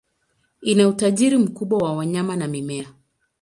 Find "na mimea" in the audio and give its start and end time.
2.35-2.87